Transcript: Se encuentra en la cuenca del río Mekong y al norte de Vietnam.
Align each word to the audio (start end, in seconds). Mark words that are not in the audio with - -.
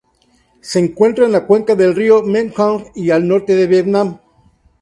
Se 0.61 0.79
encuentra 0.79 1.25
en 1.27 1.31
la 1.31 1.45
cuenca 1.45 1.75
del 1.75 1.93
río 1.93 2.23
Mekong 2.23 2.85
y 2.95 3.11
al 3.11 3.27
norte 3.27 3.53
de 3.55 3.67
Vietnam. 3.67 4.17